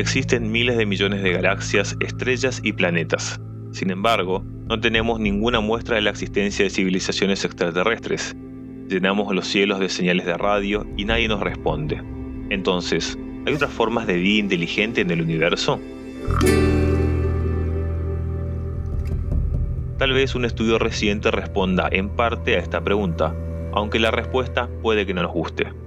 existen 0.00 0.50
miles 0.50 0.76
de 0.76 0.86
millones 0.86 1.22
de 1.22 1.32
galaxias, 1.32 1.96
estrellas 2.00 2.60
y 2.64 2.72
planetas. 2.72 3.40
Sin 3.72 3.90
embargo, 3.90 4.44
no 4.68 4.80
tenemos 4.80 5.20
ninguna 5.20 5.60
muestra 5.60 5.96
de 5.96 6.02
la 6.02 6.10
existencia 6.10 6.64
de 6.64 6.70
civilizaciones 6.70 7.44
extraterrestres. 7.44 8.36
Llenamos 8.88 9.34
los 9.34 9.46
cielos 9.46 9.78
de 9.78 9.88
señales 9.88 10.26
de 10.26 10.36
radio 10.36 10.86
y 10.96 11.04
nadie 11.04 11.28
nos 11.28 11.40
responde. 11.40 12.02
Entonces, 12.50 13.18
¿hay 13.46 13.54
otras 13.54 13.70
formas 13.70 14.06
de 14.06 14.16
vida 14.16 14.40
inteligente 14.40 15.00
en 15.00 15.10
el 15.10 15.22
universo? 15.22 15.80
Tal 19.98 20.12
vez 20.12 20.34
un 20.34 20.44
estudio 20.44 20.78
reciente 20.78 21.30
responda 21.30 21.88
en 21.92 22.08
parte 22.08 22.56
a 22.56 22.58
esta 22.58 22.80
pregunta, 22.80 23.34
aunque 23.72 23.98
la 23.98 24.10
respuesta 24.10 24.68
puede 24.82 25.04
que 25.04 25.14
no 25.14 25.22
nos 25.22 25.32
guste. 25.32 25.79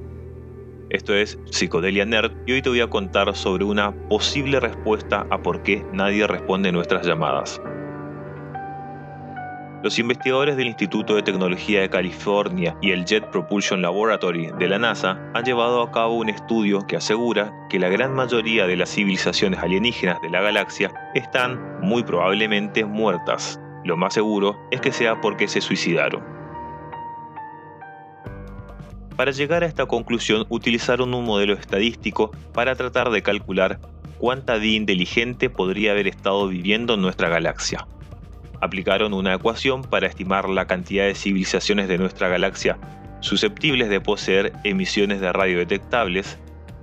Esto 0.94 1.16
es 1.16 1.40
Psicodelia 1.50 2.06
Nerd 2.06 2.34
y 2.46 2.52
hoy 2.52 2.62
te 2.62 2.70
voy 2.70 2.80
a 2.80 2.88
contar 2.88 3.36
sobre 3.36 3.64
una 3.66 3.92
posible 4.10 4.60
respuesta 4.60 5.26
a 5.32 5.42
por 5.42 5.64
qué 5.64 5.84
nadie 5.92 6.28
responde 6.28 6.72
nuestras 6.72 7.08
llamadas. 7.08 7.60
Los 9.82 9.98
investigadores 9.98 10.56
del 10.56 10.68
Instituto 10.68 11.16
de 11.16 11.24
Tecnología 11.24 11.82
de 11.82 11.90
California 11.90 12.78
y 12.80 12.92
el 12.92 13.06
Jet 13.06 13.28
Propulsion 13.32 13.82
Laboratory 13.82 14.52
de 14.60 14.68
la 14.68 14.78
NASA 14.78 15.20
han 15.34 15.44
llevado 15.44 15.82
a 15.82 15.90
cabo 15.90 16.14
un 16.14 16.30
estudio 16.30 16.86
que 16.86 16.98
asegura 16.98 17.52
que 17.72 17.80
la 17.80 17.90
gran 17.90 18.14
mayoría 18.14 18.68
de 18.68 18.78
las 18.78 18.94
civilizaciones 18.94 19.62
alienígenas 19.62 20.22
de 20.22 20.30
la 20.30 20.44
galaxia 20.44 20.94
están 21.16 21.82
muy 21.82 22.04
probablemente 22.04 22.86
muertas. 22.86 23.60
Lo 23.84 23.98
más 23.98 24.14
seguro 24.14 24.60
es 24.70 24.80
que 24.80 24.91
sea 24.91 25.20
porque 25.22 25.48
se 25.48 25.60
suicidaron. 25.60 26.33
Para 29.16 29.31
llegar 29.31 29.63
a 29.63 29.67
esta 29.67 29.85
conclusión 29.85 30.45
utilizaron 30.49 31.13
un 31.13 31.26
modelo 31.26 31.54
estadístico 31.54 32.31
para 32.54 32.76
tratar 32.76 33.12
de 33.12 33.21
calcular 33.21 33.79
cuánta 34.18 34.55
vida 34.55 34.76
inteligente 34.76 35.49
podría 35.49 35.91
haber 35.91 36.07
estado 36.07 36.48
viviendo 36.48 36.96
en 36.96 37.01
nuestra 37.01 37.29
galaxia. 37.29 37.88
Aplicaron 38.60 39.13
una 39.13 39.35
ecuación 39.35 39.84
para 39.84 40.07
estimar 40.07 40.49
la 40.49 40.65
cantidad 40.65 41.05
de 41.05 41.15
civilizaciones 41.15 41.88
de 41.88 41.98
nuestra 41.98 42.29
galaxia 42.29 42.77
susceptibles 43.23 43.90
de 43.90 44.01
poseer 44.01 44.51
emisiones 44.63 45.21
de 45.21 45.32
radio 45.32 45.57
detectables 45.57 46.38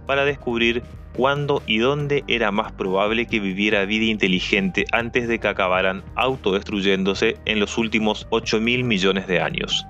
para 0.06 0.24
descubrir 0.24 0.83
cuándo 1.14 1.62
y 1.66 1.78
dónde 1.78 2.24
era 2.28 2.50
más 2.50 2.72
probable 2.72 3.27
que 3.27 3.40
viviera 3.40 3.84
vida 3.84 4.06
inteligente 4.06 4.86
antes 4.92 5.28
de 5.28 5.38
que 5.38 5.48
acabaran 5.48 6.02
autodestruyéndose 6.16 7.36
en 7.44 7.60
los 7.60 7.77
últimos 7.77 8.27
8 8.30 8.60
mil 8.60 8.84
millones 8.84 9.27
de 9.27 9.40
años. 9.40 9.84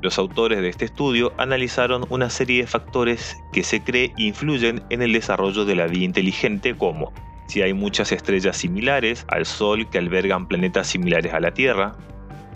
Los 0.00 0.18
autores 0.18 0.60
de 0.60 0.68
este 0.68 0.84
estudio 0.84 1.32
analizaron 1.38 2.04
una 2.08 2.30
serie 2.30 2.62
de 2.62 2.66
factores 2.68 3.42
que 3.52 3.64
se 3.64 3.82
cree 3.82 4.12
influyen 4.16 4.82
en 4.90 5.02
el 5.02 5.12
desarrollo 5.12 5.64
de 5.64 5.74
la 5.74 5.88
vida 5.88 6.04
inteligente 6.04 6.76
como 6.76 7.12
si 7.48 7.62
hay 7.62 7.72
muchas 7.72 8.12
estrellas 8.12 8.58
similares 8.58 9.24
al 9.28 9.46
Sol 9.46 9.88
que 9.88 9.98
albergan 9.98 10.46
planetas 10.46 10.86
similares 10.86 11.32
a 11.32 11.40
la 11.40 11.52
Tierra, 11.52 11.96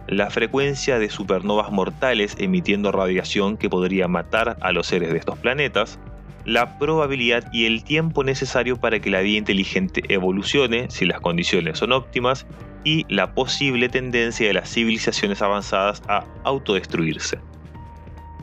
la 0.06 0.30
frecuencia 0.30 0.98
de 0.98 1.08
supernovas 1.08 1.72
mortales 1.72 2.36
emitiendo 2.38 2.92
radiación 2.92 3.56
que 3.56 3.70
podría 3.70 4.06
matar 4.06 4.58
a 4.60 4.72
los 4.72 4.86
seres 4.86 5.10
de 5.10 5.18
estos 5.18 5.38
planetas, 5.38 5.98
la 6.44 6.78
probabilidad 6.78 7.52
y 7.52 7.66
el 7.66 7.84
tiempo 7.84 8.24
necesario 8.24 8.76
para 8.76 9.00
que 9.00 9.10
la 9.10 9.20
vida 9.20 9.38
inteligente 9.38 10.02
evolucione 10.08 10.90
si 10.90 11.04
las 11.06 11.20
condiciones 11.20 11.78
son 11.78 11.92
óptimas 11.92 12.46
y 12.84 13.06
la 13.08 13.34
posible 13.34 13.88
tendencia 13.88 14.46
de 14.46 14.54
las 14.54 14.72
civilizaciones 14.72 15.40
avanzadas 15.40 16.02
a 16.08 16.24
autodestruirse. 16.44 17.38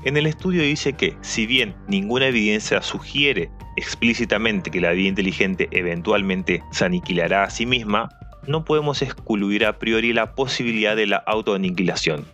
En 0.05 0.15
el 0.15 0.27
estudio 0.27 0.61
dice 0.61 0.93
que, 0.93 1.17
si 1.21 1.45
bien 1.45 1.75
ninguna 1.87 2.27
evidencia 2.27 2.81
sugiere 2.81 3.51
explícitamente 3.75 4.71
que 4.71 4.79
la 4.79 4.91
vida 4.91 5.09
inteligente 5.09 5.67
eventualmente 5.71 6.63
se 6.71 6.85
aniquilará 6.85 7.43
a 7.43 7.49
sí 7.49 7.65
misma, 7.65 8.09
no 8.47 8.63
podemos 8.63 9.01
excluir 9.01 9.65
a 9.65 9.77
priori 9.77 10.13
la 10.13 10.35
posibilidad 10.35 10.95
de 10.95 11.07
la 11.07 11.17
autoaniquilación. 11.17 12.25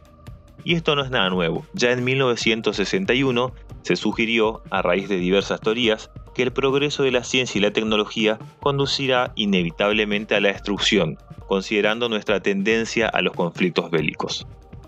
Y 0.65 0.73
esto 0.73 0.95
no 0.95 1.03
es 1.03 1.11
nada 1.11 1.29
nuevo. 1.29 1.63
Ya 1.73 1.91
en 1.91 2.03
1961 2.03 3.53
se 3.83 3.95
sugirió, 3.95 4.63
a 4.71 4.81
raíz 4.81 5.07
de 5.07 5.17
diversas 5.17 5.61
teorías, 5.61 6.09
que 6.33 6.41
el 6.41 6.51
progreso 6.51 7.03
de 7.03 7.11
la 7.11 7.23
ciencia 7.23 7.59
y 7.59 7.61
la 7.61 7.71
tecnología 7.71 8.39
conducirá 8.61 9.31
inevitablemente 9.35 10.35
a 10.35 10.41
la 10.41 10.49
destrucción, 10.49 11.19
considerando 11.47 12.09
nuestra 12.09 12.39
tendencia 12.39 13.07
a 13.07 13.21
los 13.21 13.33
conflictos 13.33 13.91
bélicos. 13.91 14.47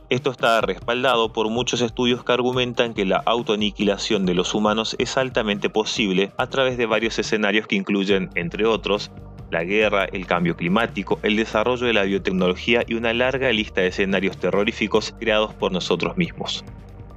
Esto 0.10 0.32
está 0.32 0.62
respaldado 0.62 1.32
por 1.32 1.50
muchos 1.50 1.82
estudios 1.82 2.24
que 2.24 2.32
argumentan 2.32 2.96
que 2.96 3.06
la 3.06 3.18
autoaniquilación 3.18 4.26
de 4.26 4.34
los 4.34 4.56
humanos 4.56 4.96
es 4.98 5.16
altamente 5.16 5.70
posible 5.70 6.32
a 6.38 6.48
través 6.48 6.78
de 6.78 6.88
varios 6.88 7.20
escenarios 7.20 7.68
que 7.68 7.76
incluyen, 7.76 8.32
entre 8.34 8.66
otros, 8.66 9.12
la 9.52 9.64
guerra, 9.64 10.06
el 10.06 10.26
cambio 10.26 10.56
climático, 10.56 11.20
el 11.24 11.36
desarrollo 11.36 11.88
de 11.88 11.94
la 11.94 12.04
biotecnología 12.04 12.84
y 12.88 12.96
una 12.96 13.14
larga 13.14 13.52
lista 13.52 13.82
de 13.82 13.88
escenarios 13.88 14.38
terroríficos 14.38 15.16
creados 15.20 15.54
por 15.54 15.72
nosotros 15.72 16.18
mismos. 16.18 16.64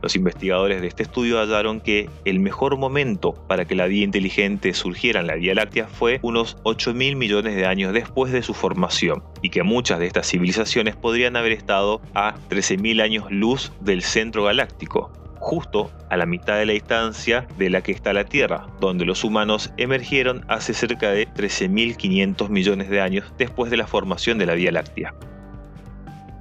Los 0.03 0.17
investigadores 0.17 0.81
de 0.81 0.87
este 0.87 1.03
estudio 1.03 1.39
hallaron 1.39 1.81
que 1.81 2.09
el 2.25 2.41
mejor 2.41 2.79
momento 2.79 3.35
para 3.47 3.67
que 3.67 3.75
la 3.75 3.87
vida 3.87 4.05
inteligente 4.05 4.73
surgiera 4.73 5.21
en 5.21 5.27
la 5.27 5.35
Vía 5.35 5.55
Láctea 5.55 5.89
fue 5.89 6.21
unos 6.23 6.57
8 6.63 6.95
mil 6.95 7.17
millones 7.17 7.55
de 7.55 7.67
años 7.67 7.93
después 7.93 8.33
de 8.33 8.43
su 8.43 8.55
formación, 8.55 9.23
y 9.43 9.51
que 9.51 9.63
muchas 9.63 9.99
de 9.99 10.07
estas 10.07 10.27
civilizaciones 10.27 10.97
podrían 10.97 11.37
haber 11.37 11.53
estado 11.53 12.01
a 12.15 12.35
13.000 12.49 13.03
años 13.03 13.31
luz 13.31 13.73
del 13.81 14.03
centro 14.03 14.45
galáctico, 14.45 15.13
justo 15.41 15.91
a 16.09 16.17
la 16.17 16.27
mitad 16.27 16.57
de 16.57 16.67
la 16.67 16.73
distancia 16.73 17.49
de 17.59 17.71
la 17.71 17.81
que 17.83 17.91
está 17.91 18.13
la 18.13 18.25
Tierra, 18.25 18.69
donde 18.81 19.05
los 19.05 19.25
humanos 19.25 19.73
emergieron 19.77 20.45
hace 20.47 20.75
cerca 20.75 21.11
de 21.11 21.27
13.500 21.27 22.49
millones 22.49 22.89
de 22.89 23.01
años 23.01 23.33
después 23.37 23.71
de 23.71 23.79
la 23.79 23.89
formación 23.89 24.39
de 24.39 24.47
la 24.47 24.55
Vía 24.55 24.71
Láctea 24.71 25.15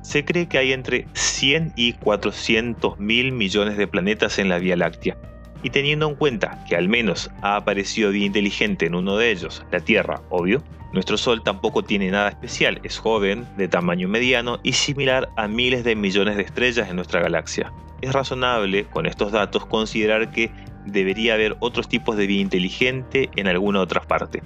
se 0.10 0.26
cree 0.26 0.48
que 0.48 0.58
hay 0.58 0.74
entre 0.74 1.06
100 1.14 1.74
y 1.76 1.94
400 1.94 3.00
mil 3.00 3.32
millones 3.32 3.78
de 3.78 3.88
planetas 3.88 4.40
en 4.40 4.50
la 4.50 4.58
Vía 4.58 4.76
Láctea. 4.76 5.18
Y 5.62 5.72
teniendo 5.72 6.08
en 6.08 6.16
cuenta 6.16 6.64
que 6.68 6.75
al 6.75 6.88
menos 6.88 7.30
ha 7.42 7.58
aparecido 7.58 8.12
vida 8.12 8.25
inteligente 8.25 8.86
en 8.86 8.96
uno 8.96 9.18
de 9.18 9.31
ellos, 9.31 9.66
la 9.72 9.81
Tierra, 9.81 10.22
obvio, 10.30 10.64
nuestro 10.94 11.18
Sol 11.18 11.44
tampoco 11.44 11.84
tiene 11.84 12.09
nada 12.09 12.30
especial, 12.30 12.80
es 12.84 12.97
joven, 12.97 13.47
de 13.58 13.68
tamaño 13.68 14.08
mediano 14.08 14.59
y 14.64 14.74
similar 14.74 15.30
a 15.36 15.48
miles 15.48 15.84
de 15.84 15.96
millones 15.96 16.38
de 16.38 16.44
estrellas 16.44 16.90
en 16.90 16.96
nuestra 16.96 17.22
galaxia. 17.22 17.72
Es 18.02 18.14
razonable, 18.14 18.86
con 18.86 19.06
estos 19.06 19.31
datos, 19.31 19.66
considerar 19.66 20.31
que 20.31 20.50
debería 20.86 21.34
haber 21.34 21.58
otros 21.59 21.90
tipos 21.90 22.16
de 22.16 22.25
vida 22.25 22.42
inteligente 22.42 23.30
en 23.36 23.48
alguna 23.48 23.81
otra 23.81 24.02
parte. 24.02 24.42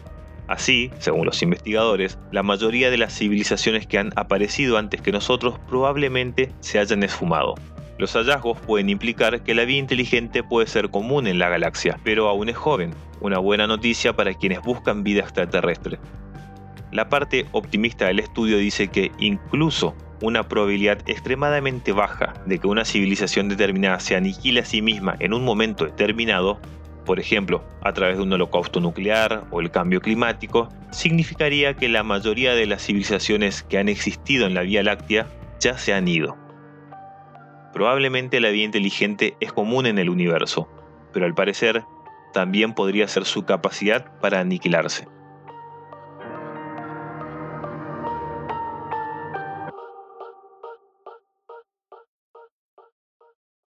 Así, 0.48 0.92
según 1.00 1.26
los 1.26 1.42
investigadores, 1.42 2.18
la 2.32 2.44
mayoría 2.44 2.90
de 2.90 2.98
las 2.98 3.18
civilizaciones 3.18 3.88
que 3.88 4.00
han 4.00 4.12
aparecido 4.16 4.78
antes 4.78 5.02
que 5.02 5.12
nosotros 5.12 5.60
probablemente 5.70 6.52
se 6.60 6.80
hayan 6.80 7.04
esfumado. 7.04 7.56
Los 7.98 8.14
hallazgos 8.14 8.60
pueden 8.60 8.90
implicar 8.90 9.42
que 9.44 9.54
la 9.54 9.66
vida 9.66 9.80
inteligente 9.80 10.44
puede 10.44 10.68
ser 10.68 10.90
común 10.90 11.28
en 11.28 11.40
la 11.40 11.50
galaxia, 11.50 12.00
pero 12.04 12.28
aún 12.28 12.50
es 12.50 12.58
joven, 12.58 12.94
una 13.22 13.40
buena 13.40 13.68
noticia 13.68 14.14
para 14.14 14.34
quienes 14.34 14.62
buscan 14.62 15.04
vida 15.04 15.22
extraterrestre. 15.22 16.00
La 16.92 17.10
parte 17.10 17.46
optimista 17.52 18.06
del 18.06 18.20
estudio 18.20 18.58
dice 18.58 18.88
que 18.88 19.12
incluso 19.20 19.96
una 20.22 20.44
probabilidad 20.48 21.00
extremadamente 21.08 21.92
baja 21.92 22.34
de 22.46 22.60
que 22.60 22.68
una 22.68 22.86
civilización 22.86 23.50
determinada 23.50 24.00
se 24.00 24.16
aniquile 24.16 24.62
a 24.62 24.66
sí 24.66 24.82
misma 24.82 25.16
en 25.20 25.34
un 25.34 25.44
momento 25.44 25.86
determinado 25.86 26.60
por 27.06 27.20
ejemplo, 27.20 27.64
a 27.82 27.94
través 27.94 28.18
de 28.18 28.24
un 28.24 28.34
holocausto 28.34 28.80
nuclear 28.80 29.46
o 29.52 29.60
el 29.60 29.72
cambio 29.72 30.00
climático, 30.00 30.70
significaría 30.92 31.74
que 31.74 31.90
la 31.90 32.04
mayoría 32.04 32.56
de 32.56 32.66
las 32.66 32.86
civilizaciones 32.86 33.64
que 33.64 33.78
han 33.78 33.90
existido 33.90 34.46
en 34.46 34.54
la 34.54 34.62
Vía 34.62 34.84
Láctea 34.84 35.28
ya 35.60 35.78
se 35.78 35.94
han 35.94 36.08
ido. 36.08 36.43
Probablemente 37.74 38.40
la 38.40 38.50
vida 38.50 38.66
inteligente 38.66 39.36
es 39.40 39.52
común 39.52 39.88
en 39.88 39.98
el 39.98 40.10
universo, 40.10 40.70
pero 41.12 41.26
al 41.26 41.34
parecer 41.34 41.84
también 42.32 42.74
podría 42.74 43.08
ser 43.08 43.26
su 43.26 43.46
capacidad 43.46 44.20
para 44.20 44.40
aniquilarse. 44.40 45.08